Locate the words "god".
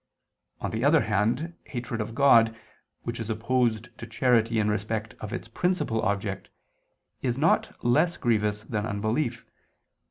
2.15-2.57